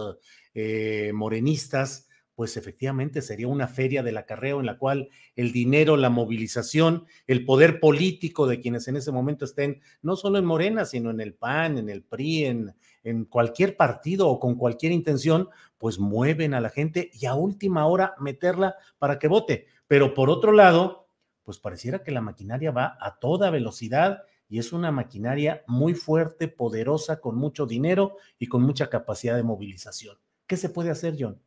eh, 0.54 1.12
morenistas, 1.14 2.08
pues 2.36 2.58
efectivamente 2.58 3.22
sería 3.22 3.48
una 3.48 3.68
feria 3.68 4.02
del 4.02 4.18
acarreo 4.18 4.60
en 4.60 4.66
la 4.66 4.78
cual 4.78 5.10
el 5.36 5.52
dinero, 5.52 5.98
la 5.98 6.10
movilización, 6.10 7.06
el 7.28 7.46
poder 7.46 7.80
político 7.80 8.48
de 8.48 8.60
quienes 8.60 8.88
en 8.88 8.98
ese 8.98 9.12
momento 9.12 9.46
estén, 9.46 9.82
no 10.02 10.16
solo 10.16 10.40
en 10.40 10.46
Morena, 10.46 10.86
sino 10.86 11.12
en 11.12 11.22
el 11.22 11.36
PAN, 11.36 11.78
en 11.78 11.90
el 11.90 12.04
PRI, 12.04 12.46
en, 12.46 12.76
en 13.04 13.26
cualquier 13.26 13.78
partido 13.78 14.28
o 14.30 14.40
con 14.40 14.56
cualquier 14.56 14.92
intención, 14.92 15.50
pues 15.78 16.00
mueven 16.00 16.54
a 16.54 16.62
la 16.62 16.70
gente 16.70 17.12
y 17.14 17.26
a 17.26 17.36
última 17.36 17.86
hora 17.86 18.16
meterla 18.20 18.76
para 18.98 19.20
que 19.20 19.28
vote. 19.28 19.68
Pero 19.88 20.14
por 20.14 20.30
otro 20.30 20.52
lado, 20.52 21.08
pues 21.44 21.60
pareciera 21.60 22.04
que 22.04 22.12
la 22.12 22.22
maquinaria 22.22 22.72
va 22.72 22.98
a 23.00 23.20
toda 23.20 23.52
velocidad 23.52 24.24
y 24.50 24.60
es 24.60 24.72
una 24.72 24.92
maquinaria 24.92 25.64
muy 25.68 25.94
fuerte, 25.94 26.48
poderosa, 26.48 27.20
con 27.20 27.36
mucho 27.36 27.66
dinero 27.66 28.18
y 28.40 28.48
con 28.48 28.62
mucha 28.62 28.90
capacidad 28.90 29.36
de 29.36 29.44
movilización. 29.44 30.18
¿Qué 30.48 30.58
se 30.58 30.70
puede 30.70 30.90
hacer, 30.90 31.16
John? 31.20 31.42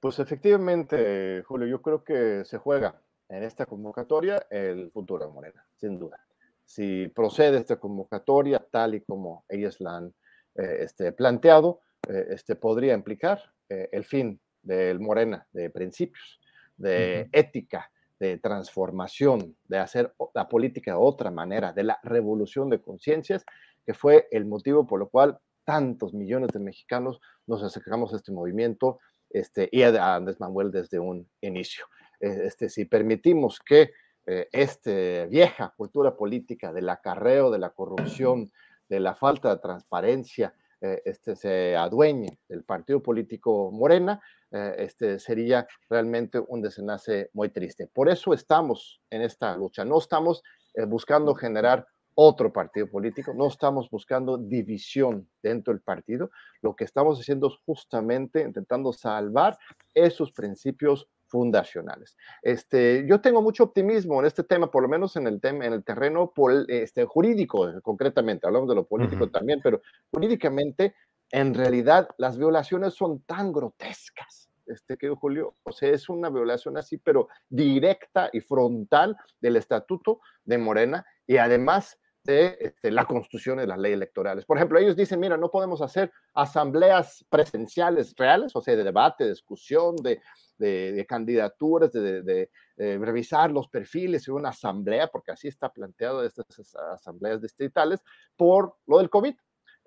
Pues 0.00 0.18
efectivamente, 0.18 1.42
Julio, 1.42 1.66
yo 1.66 1.82
creo 1.82 2.02
que 2.02 2.42
se 2.46 2.56
juega 2.56 2.98
en 3.28 3.42
esta 3.42 3.66
convocatoria 3.66 4.46
el 4.50 4.90
futuro 4.90 5.26
de 5.26 5.30
Morena, 5.30 5.66
sin 5.76 5.98
duda. 5.98 6.18
Si 6.64 7.08
procede 7.08 7.58
esta 7.58 7.76
convocatoria 7.76 8.64
tal 8.70 8.94
y 8.94 9.02
como 9.02 9.44
ellos 9.46 9.78
la 9.78 9.98
han 9.98 10.14
eh, 10.54 10.78
este, 10.80 11.12
planteado, 11.12 11.80
eh, 12.08 12.28
este, 12.30 12.56
podría 12.56 12.94
implicar 12.94 13.52
eh, 13.68 13.90
el 13.92 14.04
fin 14.04 14.40
del 14.62 15.00
Morena, 15.00 15.46
de 15.52 15.68
principios, 15.68 16.40
de 16.78 17.28
ética, 17.32 17.90
de 18.18 18.38
transformación, 18.38 19.54
de 19.64 19.78
hacer 19.78 20.14
la 20.32 20.48
política 20.48 20.92
de 20.92 20.98
otra 20.98 21.30
manera, 21.30 21.74
de 21.74 21.84
la 21.84 22.00
revolución 22.02 22.70
de 22.70 22.80
conciencias, 22.80 23.44
que 23.84 23.92
fue 23.92 24.28
el 24.30 24.46
motivo 24.46 24.86
por 24.86 24.98
lo 24.98 25.10
cual 25.10 25.38
tantos 25.64 26.14
millones 26.14 26.50
de 26.52 26.60
mexicanos 26.60 27.20
nos 27.46 27.62
acercamos 27.62 28.12
a 28.12 28.16
este 28.16 28.32
movimiento 28.32 28.98
este, 29.30 29.68
y 29.72 29.82
a 29.82 30.14
Andrés 30.14 30.40
Manuel 30.40 30.70
desde 30.70 30.98
un 30.98 31.28
inicio. 31.40 31.86
Eh, 32.20 32.42
este, 32.44 32.68
si 32.68 32.84
permitimos 32.84 33.58
que 33.60 33.92
eh, 34.26 34.48
esta 34.52 35.26
vieja 35.26 35.72
cultura 35.76 36.16
política 36.16 36.72
del 36.72 36.88
acarreo, 36.88 37.50
de 37.50 37.58
la 37.58 37.70
corrupción, 37.70 38.50
de 38.88 39.00
la 39.00 39.14
falta 39.14 39.54
de 39.54 39.60
transparencia, 39.60 40.54
eh, 40.80 41.02
este, 41.04 41.36
se 41.36 41.76
adueñe 41.76 42.38
del 42.48 42.64
partido 42.64 43.02
político 43.02 43.70
Morena, 43.72 44.20
este, 44.52 45.20
sería 45.20 45.68
realmente 45.88 46.40
un 46.40 46.60
desenlace 46.60 47.30
muy 47.34 47.50
triste. 47.50 47.86
Por 47.86 48.08
eso 48.08 48.34
estamos 48.34 49.00
en 49.08 49.22
esta 49.22 49.56
lucha, 49.56 49.84
no 49.84 49.96
estamos 49.98 50.42
buscando 50.88 51.36
generar 51.36 51.86
otro 52.14 52.52
partido 52.52 52.88
político, 52.88 53.32
no 53.34 53.48
estamos 53.48 53.88
buscando 53.90 54.36
división 54.36 55.28
dentro 55.42 55.72
del 55.72 55.82
partido, 55.82 56.30
lo 56.62 56.74
que 56.74 56.84
estamos 56.84 57.18
haciendo 57.18 57.48
es 57.48 57.54
justamente 57.64 58.42
intentando 58.42 58.92
salvar 58.92 59.58
esos 59.94 60.32
principios 60.32 61.08
fundacionales. 61.26 62.16
Este, 62.42 63.06
yo 63.08 63.20
tengo 63.20 63.40
mucho 63.40 63.64
optimismo 63.64 64.20
en 64.20 64.26
este 64.26 64.42
tema, 64.42 64.70
por 64.70 64.82
lo 64.82 64.88
menos 64.88 65.14
en 65.16 65.28
el 65.28 65.40
tema, 65.40 65.64
en 65.64 65.72
el 65.72 65.84
terreno 65.84 66.32
este, 66.68 67.04
jurídico, 67.04 67.70
concretamente, 67.82 68.46
hablamos 68.46 68.68
de 68.68 68.74
lo 68.74 68.86
político 68.86 69.28
también, 69.30 69.60
pero 69.62 69.80
jurídicamente, 70.12 70.94
en 71.30 71.54
realidad, 71.54 72.08
las 72.18 72.36
violaciones 72.36 72.94
son 72.94 73.20
tan 73.20 73.52
grotescas 73.52 74.50
este, 74.70 74.96
que 74.96 75.08
Julio, 75.08 75.56
o 75.64 75.72
sea, 75.72 75.90
es 75.90 76.08
una 76.08 76.30
violación 76.30 76.76
así, 76.76 76.96
pero 76.96 77.28
directa 77.48 78.30
y 78.32 78.40
frontal 78.40 79.16
del 79.40 79.56
estatuto 79.56 80.20
de 80.44 80.58
Morena 80.58 81.04
y 81.30 81.36
además 81.36 81.96
de 82.24 82.58
este, 82.58 82.90
la 82.90 83.04
construcción 83.04 83.58
de 83.58 83.66
las 83.68 83.78
leyes 83.78 83.94
electorales. 83.94 84.44
Por 84.44 84.56
ejemplo, 84.56 84.80
ellos 84.80 84.96
dicen, 84.96 85.20
mira, 85.20 85.36
no 85.36 85.48
podemos 85.48 85.80
hacer 85.80 86.10
asambleas 86.34 87.24
presenciales 87.30 88.14
reales, 88.16 88.50
o 88.56 88.60
sea, 88.60 88.74
de 88.74 88.82
debate, 88.82 89.22
de 89.22 89.30
discusión, 89.30 89.94
de, 89.94 90.20
de, 90.58 91.06
candidaturas, 91.08 91.92
de, 91.92 92.50
revisar 92.76 93.52
los 93.52 93.68
perfiles 93.68 94.26
en 94.26 94.34
una 94.34 94.48
asamblea, 94.48 95.06
porque 95.06 95.30
así 95.30 95.46
está 95.46 95.72
planteado 95.72 96.24
estas 96.24 96.74
asambleas 96.92 97.40
distritales, 97.40 98.00
por 98.36 98.74
lo 98.88 98.98
del 98.98 99.08
COVID. 99.08 99.36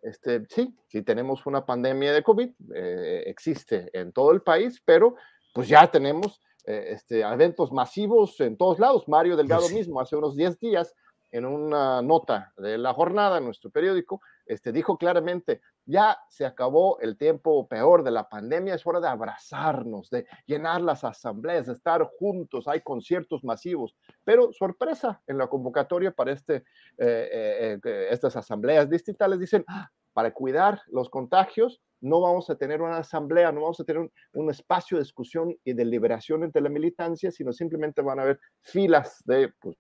Este, 0.02 0.46
sí, 0.48 0.74
sí 0.88 1.02
tenemos 1.02 1.46
una 1.46 1.66
pandemia 1.66 2.14
de 2.14 2.24
COVID, 2.24 2.52
eh, 2.74 3.24
existe 3.26 3.90
en 3.92 4.14
todo 4.14 4.32
el 4.32 4.42
país, 4.42 4.82
pero 4.86 5.16
pues 5.54 5.68
ya 5.68 5.92
tenemos 5.92 6.40
eh, 6.66 6.86
este, 6.92 7.20
eventos 7.20 7.74
masivos 7.74 8.40
en 8.40 8.56
todos 8.56 8.80
lados. 8.80 9.10
Mario 9.10 9.36
Delgado 9.36 9.64
pues 9.64 9.74
mismo 9.74 10.00
hace 10.00 10.16
unos 10.16 10.38
10 10.38 10.58
días 10.60 10.96
en 11.34 11.46
una 11.46 12.02
nota 12.04 12.54
de 12.58 12.78
la 12.78 12.94
jornada 12.94 13.40
en 13.40 13.46
nuestro 13.46 13.72
periódico, 13.72 14.22
este, 14.46 14.72
dijo 14.72 14.98
claramente, 15.00 15.62
ya 15.84 16.20
se 16.30 16.46
acabó 16.46 17.00
el 17.00 17.18
tiempo 17.18 17.68
peor 17.68 18.04
de 18.04 18.12
la 18.12 18.30
pandemia, 18.30 18.76
es 18.76 18.86
hora 18.86 19.00
de 19.00 19.08
abrazarnos, 19.08 20.12
de 20.12 20.28
llenar 20.46 20.82
las 20.82 21.04
asambleas, 21.04 21.66
de 21.66 21.74
estar 21.74 22.04
juntos, 22.20 22.68
hay 22.68 22.82
conciertos 22.82 23.44
masivos, 23.44 23.96
pero 24.24 24.54
sorpresa 24.54 25.22
en 25.26 25.40
la 25.40 25.48
convocatoria 25.48 26.12
para 26.12 26.34
este, 26.34 26.58
eh, 27.00 27.80
eh, 27.84 28.08
estas 28.12 28.36
asambleas 28.36 28.88
distritales, 28.88 29.40
dicen, 29.40 29.66
ah, 29.68 29.90
para 30.14 30.32
cuidar 30.32 30.84
los 30.92 31.10
contagios, 31.10 31.82
no 32.00 32.22
vamos 32.22 32.50
a 32.52 32.56
tener 32.56 32.82
una 32.82 32.98
asamblea, 32.98 33.52
no 33.52 33.62
vamos 33.62 33.80
a 33.80 33.86
tener 33.86 34.08
un, 34.34 34.50
espacio 34.52 34.98
de 34.98 35.04
discusión 35.04 35.56
y 35.64 35.74
de 35.74 35.86
liberación 35.86 36.44
entre 36.44 36.62
la 36.62 36.70
militancia, 36.70 37.32
sino 37.32 37.54
simplemente 37.54 38.02
van 38.02 38.20
a 38.20 38.24
haber 38.24 38.40
filas 38.62 39.24
de 39.26 39.52
pues, 39.60 39.78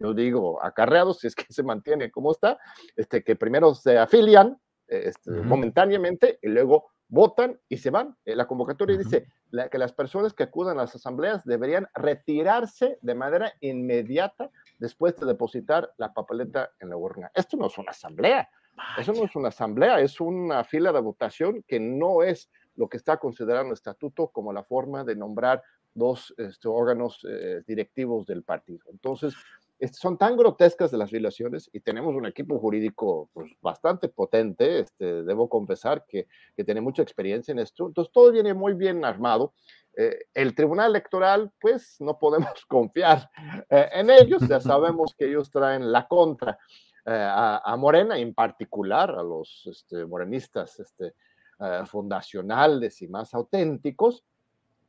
yo 0.00 0.14
digo, 0.14 0.62
acarreados, 0.64 1.20
si 1.20 1.26
es 1.26 1.34
que 1.34 1.44
se 1.48 1.62
mantiene 1.62 2.10
como 2.10 2.32
está, 2.32 2.58
este, 2.96 3.22
que 3.22 3.36
primero 3.36 3.74
se 3.74 3.98
afilian 3.98 4.58
este, 4.88 5.30
momentáneamente 5.30 6.38
y 6.42 6.48
luego 6.48 6.90
votan 7.06 7.60
y 7.68 7.76
se 7.76 7.90
van. 7.90 8.16
Eh, 8.24 8.34
la 8.34 8.46
convocatoria 8.46 8.96
dice 8.96 9.26
que 9.70 9.78
las 9.78 9.92
personas 9.92 10.32
que 10.32 10.44
acudan 10.44 10.78
a 10.78 10.82
las 10.82 10.94
asambleas 10.94 11.44
deberían 11.44 11.86
retirarse 11.94 12.98
de 13.02 13.14
manera 13.14 13.52
inmediata 13.60 14.50
después 14.78 15.16
de 15.16 15.26
depositar 15.26 15.92
la 15.98 16.12
papeleta 16.12 16.70
en 16.78 16.88
la 16.88 16.96
urna. 16.96 17.30
Esto 17.34 17.56
no 17.56 17.66
es 17.66 17.76
una 17.76 17.90
asamblea, 17.90 18.48
eso 18.96 19.12
no 19.12 19.24
es 19.24 19.36
una 19.36 19.48
asamblea, 19.48 20.00
es 20.00 20.20
una 20.20 20.64
fila 20.64 20.92
de 20.92 21.00
votación 21.00 21.62
que 21.66 21.80
no 21.80 22.22
es 22.22 22.50
lo 22.76 22.88
que 22.88 22.96
está 22.96 23.18
considerando 23.18 23.68
el 23.68 23.74
estatuto 23.74 24.28
como 24.28 24.52
la 24.52 24.62
forma 24.62 25.04
de 25.04 25.16
nombrar 25.16 25.62
dos 25.92 26.32
este, 26.38 26.68
órganos 26.68 27.26
eh, 27.28 27.62
directivos 27.66 28.26
del 28.26 28.44
partido. 28.44 28.86
Entonces, 28.90 29.34
son 29.88 30.18
tan 30.18 30.36
grotescas 30.36 30.90
de 30.90 30.98
las 30.98 31.10
violaciones 31.10 31.70
y 31.72 31.80
tenemos 31.80 32.14
un 32.14 32.26
equipo 32.26 32.58
jurídico 32.58 33.30
pues, 33.32 33.52
bastante 33.60 34.08
potente, 34.08 34.80
este, 34.80 35.22
debo 35.22 35.48
confesar 35.48 36.04
que, 36.06 36.26
que, 36.56 36.64
tiene 36.64 36.80
mucha 36.80 37.02
experiencia 37.02 37.52
en 37.52 37.58
esto, 37.58 37.86
entonces 37.86 38.12
todo 38.12 38.30
viene 38.30 38.54
muy 38.54 38.74
bien 38.74 39.04
armado. 39.04 39.54
Eh, 39.96 40.26
el 40.34 40.54
Tribunal 40.54 40.90
Electoral, 40.90 41.50
pues 41.60 41.96
no 42.00 42.18
podemos 42.18 42.64
confiar 42.68 43.30
eh, 43.68 43.88
en 43.92 44.10
ellos, 44.10 44.46
ya 44.48 44.60
sabemos 44.60 45.14
que 45.16 45.26
ellos 45.26 45.50
traen 45.50 45.90
la 45.90 46.06
contra 46.06 46.58
a, 47.02 47.76
Morena, 47.76 48.18
en 48.18 48.34
particular 48.34 49.10
a 49.10 49.22
los 49.22 49.66
este, 49.66 50.04
morenistas 50.04 50.78
este, 50.78 51.14
fundacionales 51.86 53.02
y 53.02 53.08
más 53.08 53.34
auténticos, 53.34 54.22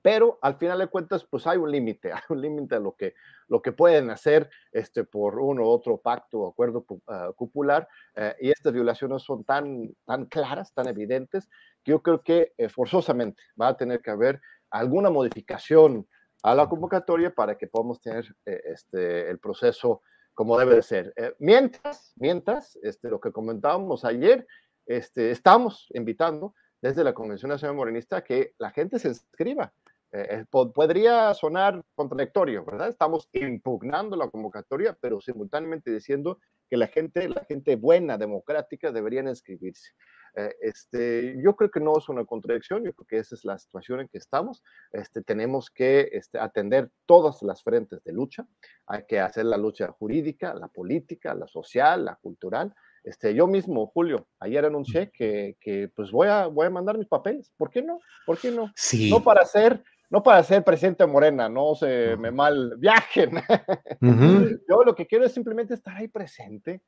pero 0.01 0.39
al 0.41 0.55
final 0.55 0.79
de 0.79 0.87
cuentas, 0.87 1.25
pues 1.29 1.45
hay 1.47 1.57
un 1.57 1.71
límite, 1.71 2.11
hay 2.13 2.21
un 2.29 2.41
límite 2.41 2.75
a 2.75 2.79
lo 2.79 2.95
que, 2.95 3.13
lo 3.47 3.61
que 3.61 3.71
pueden 3.71 4.09
hacer 4.09 4.49
este, 4.71 5.03
por 5.03 5.39
uno 5.39 5.63
u 5.63 5.67
otro 5.67 5.97
pacto 5.97 6.39
o 6.39 6.49
acuerdo 6.49 6.85
uh, 6.87 7.33
cupular, 7.35 7.87
eh, 8.15 8.35
y 8.41 8.49
estas 8.49 8.73
violaciones 8.73 9.23
son 9.23 9.43
tan, 9.43 9.93
tan 10.05 10.25
claras, 10.25 10.73
tan 10.73 10.87
evidentes, 10.87 11.47
que 11.83 11.91
yo 11.91 12.01
creo 12.01 12.21
que 12.21 12.53
eh, 12.57 12.69
forzosamente 12.69 13.41
va 13.59 13.69
a 13.69 13.77
tener 13.77 14.01
que 14.01 14.11
haber 14.11 14.41
alguna 14.69 15.09
modificación 15.09 16.07
a 16.43 16.55
la 16.55 16.67
convocatoria 16.67 17.33
para 17.33 17.57
que 17.57 17.67
podamos 17.67 18.01
tener 18.01 18.25
eh, 18.45 18.61
este, 18.65 19.29
el 19.29 19.39
proceso 19.39 20.01
como 20.33 20.57
debe 20.57 20.75
de 20.75 20.81
ser. 20.81 21.13
mientras, 21.39 22.13
mientras, 22.15 22.77
este, 22.81 23.09
lo 23.09 23.19
que 23.19 23.33
comentábamos 23.33 24.05
ayer, 24.05 24.47
este, 24.87 25.29
estamos 25.29 25.87
invitando 25.93 26.55
desde 26.81 27.03
la 27.03 27.13
Convención 27.13 27.49
Nacional 27.49 27.75
Morenista 27.75 28.23
que 28.23 28.55
la 28.57 28.71
gente 28.71 28.97
se 28.97 29.09
inscriba 29.09 29.71
eh, 30.13 30.45
podría 30.49 31.33
sonar 31.33 31.83
contradictorio, 31.95 32.65
¿verdad? 32.65 32.89
Estamos 32.89 33.29
impugnando 33.33 34.15
la 34.15 34.29
convocatoria, 34.29 34.97
pero 34.99 35.21
simultáneamente 35.21 35.91
diciendo 35.91 36.39
que 36.69 36.77
la 36.77 36.87
gente, 36.87 37.29
la 37.29 37.45
gente 37.45 37.75
buena, 37.75 38.17
democrática, 38.17 38.91
deberían 38.91 39.27
inscribirse. 39.27 39.91
Eh, 40.35 40.55
este, 40.61 41.35
yo 41.43 41.55
creo 41.55 41.69
que 41.69 41.79
no 41.79 41.97
es 41.97 42.07
una 42.07 42.25
contradicción, 42.25 42.83
yo 42.83 42.93
creo 42.93 43.07
que 43.07 43.17
esa 43.17 43.35
es 43.35 43.43
la 43.43 43.57
situación 43.57 44.01
en 44.01 44.07
que 44.07 44.17
estamos. 44.17 44.63
Este, 44.91 45.21
tenemos 45.21 45.69
que 45.69 46.09
este, 46.11 46.39
atender 46.39 46.89
todas 47.05 47.41
las 47.41 47.63
frentes 47.63 48.03
de 48.03 48.13
lucha. 48.13 48.45
Hay 48.87 49.05
que 49.07 49.19
hacer 49.19 49.45
la 49.45 49.57
lucha 49.57 49.87
jurídica, 49.91 50.53
la 50.53 50.67
política, 50.67 51.33
la 51.33 51.47
social, 51.47 52.05
la 52.05 52.15
cultural. 52.15 52.73
Este, 53.03 53.33
yo 53.33 53.47
mismo, 53.47 53.87
Julio, 53.87 54.27
ayer 54.39 54.63
anuncié 54.65 55.09
que, 55.11 55.57
que, 55.59 55.89
pues 55.95 56.11
voy 56.11 56.27
a, 56.27 56.47
voy 56.47 56.67
a 56.67 56.69
mandar 56.69 56.97
mis 56.97 57.07
papeles. 57.07 57.51
¿Por 57.57 57.71
qué 57.71 57.81
no? 57.81 57.99
¿Por 58.25 58.37
qué 58.37 58.51
no? 58.51 58.71
Sí. 58.75 59.09
No 59.09 59.23
para 59.23 59.43
ser 59.45 59.83
no 60.11 60.21
para 60.21 60.43
ser 60.43 60.63
presidente 60.63 61.07
Morena, 61.07 61.47
no 61.47 61.73
se 61.73 62.17
me 62.17 62.31
mal 62.31 62.75
viajen. 62.77 63.31
Yo 64.69 64.83
lo 64.83 64.93
que 64.93 65.07
quiero 65.07 65.25
es 65.25 65.33
simplemente 65.33 65.73
estar 65.73 65.95
ahí 65.95 66.09
presente. 66.09 66.81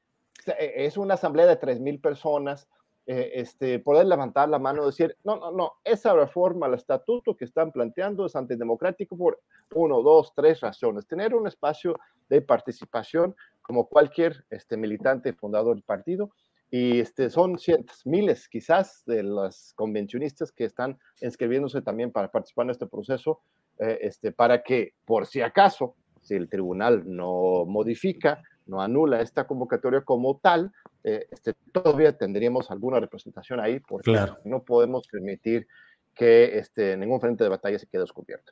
E, 0.46 0.86
es 0.86 0.98
una 0.98 1.14
asamblea 1.14 1.48
de 1.48 1.56
tres 1.56 1.80
mil 1.80 2.00
personas. 2.00 2.68
Eh, 3.06 3.32
este, 3.36 3.80
poder 3.80 4.06
levantar 4.06 4.48
la 4.48 4.60
mano 4.60 4.84
y 4.84 4.86
decir, 4.86 5.18
no, 5.26 5.36
no, 5.36 5.52
no, 5.52 5.74
esa 5.84 6.14
reforma 6.14 6.68
al 6.68 6.74
estatuto 6.74 7.36
que 7.36 7.44
están 7.44 7.70
planteando 7.72 8.26
es 8.26 8.34
antidemocrático 8.34 9.18
por 9.18 9.42
uno, 9.74 10.02
dos, 10.02 10.34
tres 10.34 10.62
razones. 10.62 11.06
Tener 11.06 11.34
un 11.34 11.48
espacio 11.48 11.98
de 12.30 12.42
participación 12.42 13.36
como 13.62 13.88
cualquier 13.88 14.46
este, 14.50 14.78
militante 14.78 15.34
fundador 15.34 15.76
del 15.76 15.84
partido 15.84 16.32
y 16.76 17.02
este, 17.02 17.30
son 17.30 17.60
cientos, 17.60 18.04
miles 18.04 18.50
quizás 18.50 19.04
de 19.06 19.22
los 19.22 19.74
convencionistas 19.76 20.52
que 20.52 20.64
están 20.64 20.98
inscribiéndose 21.22 21.84
también 21.84 22.12
para 22.12 22.32
participar 22.32 22.66
en 22.66 22.72
este 22.72 22.88
proceso, 22.88 23.42
eh, 23.78 24.00
este, 24.02 24.32
para 24.32 24.64
que 24.64 24.96
por 25.06 25.28
si 25.28 25.42
acaso, 25.42 25.96
si 26.24 26.34
el 26.34 26.50
tribunal 26.50 27.04
no 27.06 27.66
modifica, 27.68 28.42
no 28.66 28.82
anula 28.82 29.22
esta 29.22 29.46
convocatoria 29.46 30.02
como 30.02 30.40
tal, 30.40 30.72
eh, 31.04 31.28
este, 31.30 31.54
todavía 31.72 32.18
tendríamos 32.18 32.72
alguna 32.72 33.00
representación 33.00 33.60
ahí, 33.60 33.80
porque 33.80 34.18
no 34.44 34.64
podemos 34.64 35.06
permitir 35.08 35.68
que 36.16 36.58
este, 36.58 36.98
ningún 36.98 37.22
frente 37.22 37.44
de 37.44 37.52
batalla 37.52 37.78
se 37.78 37.86
quede 37.86 38.02
descubierto. 38.02 38.52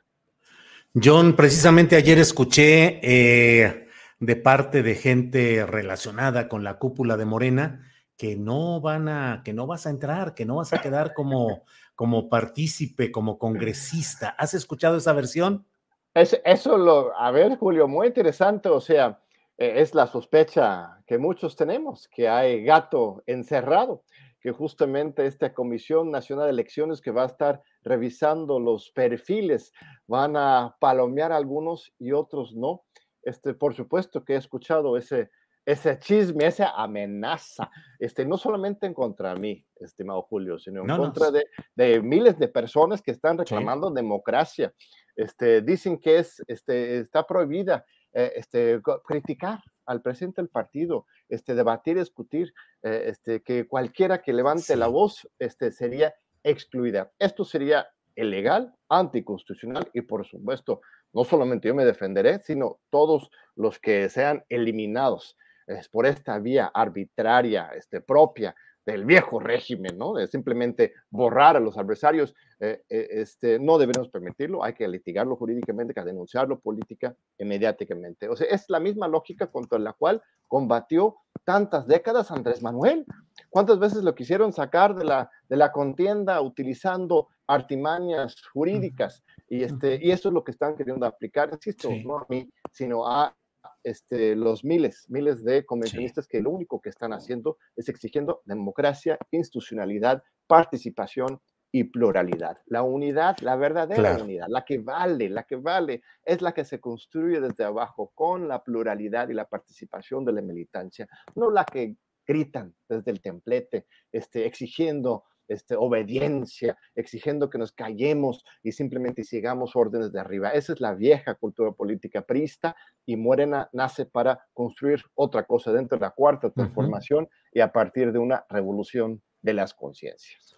John, 0.94 1.34
precisamente 1.34 1.96
ayer 1.96 2.20
escuché 2.20 3.00
eh, 3.02 3.88
de 4.20 4.36
parte 4.36 4.84
de 4.84 4.94
gente 4.94 5.66
relacionada 5.66 6.48
con 6.48 6.62
la 6.62 6.78
cúpula 6.78 7.16
de 7.16 7.24
Morena, 7.24 7.88
que 8.16 8.36
no 8.36 8.80
van 8.80 9.08
a, 9.08 9.42
que 9.44 9.52
no 9.52 9.66
vas 9.66 9.86
a 9.86 9.90
entrar, 9.90 10.34
que 10.34 10.44
no 10.44 10.56
vas 10.56 10.72
a 10.72 10.80
quedar 10.80 11.14
como, 11.14 11.62
como 11.94 12.28
partícipe, 12.28 13.10
como 13.10 13.38
congresista. 13.38 14.30
¿Has 14.38 14.54
escuchado 14.54 14.96
esa 14.96 15.12
versión? 15.12 15.66
Es, 16.14 16.40
eso 16.44 16.76
lo, 16.76 17.16
a 17.16 17.30
ver, 17.30 17.56
Julio, 17.56 17.88
muy 17.88 18.08
interesante. 18.08 18.68
O 18.68 18.80
sea, 18.80 19.20
e, 19.56 19.80
es 19.80 19.94
la 19.94 20.06
sospecha 20.06 21.02
que 21.06 21.18
muchos 21.18 21.56
tenemos, 21.56 22.08
que 22.08 22.28
hay 22.28 22.62
gato 22.64 23.22
encerrado, 23.26 24.04
que 24.40 24.52
justamente 24.52 25.26
esta 25.26 25.54
Comisión 25.54 26.10
Nacional 26.10 26.46
de 26.46 26.52
Elecciones 26.52 27.00
que 27.00 27.12
va 27.12 27.22
a 27.22 27.26
estar 27.26 27.62
revisando 27.82 28.58
los 28.58 28.90
perfiles, 28.90 29.72
van 30.06 30.36
a 30.36 30.76
palomear 30.80 31.32
algunos 31.32 31.92
y 31.98 32.12
otros 32.12 32.54
no. 32.54 32.82
Este, 33.22 33.54
por 33.54 33.74
supuesto 33.74 34.24
que 34.24 34.34
he 34.34 34.36
escuchado 34.36 34.96
ese, 34.96 35.30
ese 35.64 35.98
chisme, 35.98 36.46
esa 36.46 36.70
amenaza, 36.70 37.70
este, 37.98 38.24
no 38.24 38.36
solamente 38.36 38.86
en 38.86 38.94
contra 38.94 39.34
de 39.34 39.40
mí, 39.40 39.66
estimado 39.76 40.22
Julio, 40.22 40.58
sino 40.58 40.82
en 40.82 40.96
contra 40.96 41.30
De, 41.30 41.44
de, 41.74 42.00
miles 42.02 42.38
de 42.38 42.48
personas 42.48 43.00
que 43.00 43.12
están 43.12 43.38
reclamando 43.38 43.90
democracia. 43.90 44.72
Este, 45.14 45.60
dicen 45.60 45.98
que 45.98 46.18
es, 46.18 46.42
este, 46.48 46.98
está 46.98 47.26
prohibida 47.26 47.84
eh, 48.12 48.32
este, 48.36 48.80
criticar 49.04 49.60
al 49.86 50.02
presidente 50.02 50.40
del 50.42 50.48
partido, 50.48 51.06
este, 51.28 51.54
debatir, 51.54 51.98
discutir, 51.98 52.52
eh, 52.82 53.04
este, 53.06 53.42
que 53.42 53.66
cualquiera 53.66 54.20
que 54.20 54.32
levante 54.32 54.76
la 54.76 54.88
voz 54.88 55.28
este, 55.38 55.70
sería 55.70 56.14
excluida. 56.42 57.12
Esto 57.18 57.44
sería 57.44 57.88
ilegal, 58.16 58.74
anticonstitucional 58.88 59.88
y 59.94 60.02
por 60.02 60.26
supuesto, 60.26 60.80
no 61.12 61.24
solamente 61.24 61.68
yo 61.68 61.74
me 61.74 61.84
defenderé, 61.84 62.40
sino 62.40 62.80
todos 62.90 63.30
los 63.54 63.78
que 63.78 64.08
sean 64.08 64.44
eliminados 64.48 65.36
es 65.78 65.88
por 65.88 66.06
esta 66.06 66.38
vía 66.38 66.70
arbitraria, 66.72 67.70
este, 67.74 68.00
propia 68.00 68.54
del 68.84 69.04
viejo 69.04 69.38
régimen, 69.38 69.96
¿no? 69.96 70.14
De 70.14 70.26
simplemente 70.26 70.92
borrar 71.10 71.56
a 71.56 71.60
los 71.60 71.78
adversarios, 71.78 72.34
eh, 72.58 72.82
eh, 72.88 73.08
este, 73.10 73.58
no 73.58 73.78
debemos 73.78 74.08
permitirlo, 74.08 74.64
hay 74.64 74.74
que 74.74 74.88
litigarlo 74.88 75.36
jurídicamente, 75.36 75.92
hay 75.96 76.02
que 76.02 76.10
denunciarlo 76.10 76.58
política 76.58 77.14
y 77.38 77.44
mediáticamente. 77.44 78.28
O 78.28 78.36
sea, 78.36 78.48
es 78.48 78.64
la 78.68 78.80
misma 78.80 79.06
lógica 79.06 79.46
contra 79.46 79.78
la 79.78 79.92
cual 79.92 80.20
combatió 80.48 81.16
tantas 81.44 81.86
décadas 81.86 82.30
Andrés 82.30 82.62
Manuel. 82.62 83.06
¿Cuántas 83.50 83.78
veces 83.78 84.02
lo 84.02 84.14
quisieron 84.14 84.52
sacar 84.52 84.94
de 84.96 85.04
la, 85.04 85.30
de 85.48 85.56
la 85.56 85.70
contienda 85.70 86.40
utilizando 86.40 87.28
artimañas 87.46 88.36
jurídicas? 88.52 89.22
Y, 89.48 89.62
este, 89.62 89.98
y 90.02 90.10
eso 90.10 90.28
es 90.28 90.34
lo 90.34 90.42
que 90.42 90.52
están 90.52 90.76
queriendo 90.76 91.06
aplicar, 91.06 91.50
insisto, 91.52 91.88
no 92.04 92.18
a 92.18 92.26
mí, 92.28 92.50
sino 92.72 93.06
a 93.06 93.34
este, 93.84 94.36
los 94.36 94.64
miles, 94.64 95.06
miles 95.08 95.44
de 95.44 95.64
convencionistas 95.64 96.26
que 96.26 96.40
lo 96.40 96.50
único 96.50 96.80
que 96.80 96.88
están 96.88 97.12
haciendo 97.12 97.58
es 97.76 97.88
exigiendo 97.88 98.42
democracia, 98.44 99.18
institucionalidad, 99.30 100.22
participación 100.46 101.40
y 101.72 101.84
pluralidad. 101.84 102.58
La 102.66 102.82
unidad, 102.82 103.38
la 103.40 103.56
verdadera 103.56 104.22
unidad, 104.22 104.46
la 104.48 104.64
que 104.64 104.78
vale, 104.78 105.30
la 105.30 105.44
que 105.44 105.56
vale, 105.56 106.02
es 106.22 106.42
la 106.42 106.52
que 106.52 106.64
se 106.64 106.80
construye 106.80 107.40
desde 107.40 107.64
abajo 107.64 108.12
con 108.14 108.46
la 108.46 108.62
pluralidad 108.62 109.30
y 109.30 109.34
la 109.34 109.48
participación 109.48 110.24
de 110.24 110.32
la 110.32 110.42
militancia, 110.42 111.08
no 111.34 111.50
la 111.50 111.64
que 111.64 111.96
gritan 112.26 112.74
desde 112.88 113.10
el 113.10 113.20
templete, 113.20 113.86
este, 114.12 114.46
exigiendo 114.46 115.24
este, 115.48 115.76
obediencia, 115.76 116.76
exigiendo 116.94 117.50
que 117.50 117.58
nos 117.58 117.72
callemos 117.72 118.44
y 118.62 118.72
simplemente 118.72 119.24
sigamos 119.24 119.76
órdenes 119.76 120.12
de 120.12 120.20
arriba. 120.20 120.50
Esa 120.50 120.72
es 120.72 120.80
la 120.80 120.94
vieja 120.94 121.34
cultura 121.34 121.72
política 121.72 122.22
prista 122.22 122.76
y 123.06 123.16
Morena 123.16 123.68
nace 123.72 124.06
para 124.06 124.46
construir 124.52 125.02
otra 125.14 125.44
cosa 125.44 125.72
dentro 125.72 125.98
de 125.98 126.02
la 126.02 126.10
cuarta 126.10 126.50
transformación 126.50 127.28
y 127.52 127.60
a 127.60 127.72
partir 127.72 128.12
de 128.12 128.18
una 128.18 128.44
revolución 128.48 129.22
de 129.40 129.54
las 129.54 129.74
conciencias. 129.74 130.56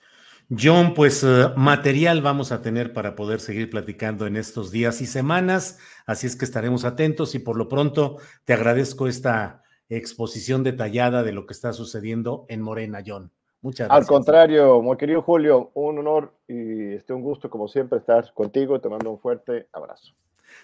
John, 0.51 0.93
pues 0.93 1.25
eh, 1.25 1.49
material 1.57 2.21
vamos 2.21 2.53
a 2.53 2.61
tener 2.61 2.93
para 2.93 3.17
poder 3.17 3.41
seguir 3.41 3.71
platicando 3.71 4.27
en 4.27 4.37
estos 4.37 4.71
días 4.71 5.01
y 5.01 5.07
semanas, 5.07 5.79
así 6.07 6.27
es 6.27 6.37
que 6.37 6.45
estaremos 6.45 6.85
atentos 6.85 7.35
y 7.35 7.39
por 7.39 7.57
lo 7.57 7.67
pronto 7.67 8.19
te 8.45 8.53
agradezco 8.53 9.09
esta 9.09 9.63
exposición 9.89 10.63
detallada 10.63 11.23
de 11.23 11.33
lo 11.33 11.47
que 11.47 11.55
está 11.55 11.73
sucediendo 11.73 12.45
en 12.49 12.61
Morena, 12.61 13.03
John. 13.07 13.33
Muchas 13.65 13.89
gracias. 13.89 14.07
Al 14.11 14.15
contrario, 14.15 14.83
muy 14.83 14.99
querido 14.99 15.23
Julio, 15.23 15.71
un 15.73 15.99
honor 15.99 16.35
y 16.47 16.93
este, 16.93 17.15
un 17.15 17.23
gusto 17.23 17.49
como 17.49 17.67
siempre 17.67 17.99
estar 17.99 18.31
contigo. 18.35 18.79
Te 18.79 18.91
mando 18.91 19.11
un 19.11 19.19
fuerte 19.19 19.69
abrazo. 19.73 20.13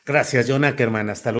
Gracias, 0.04 0.46
John 0.46 0.66
Ackerman. 0.66 1.08
Hasta 1.08 1.30
luego. 1.30 1.39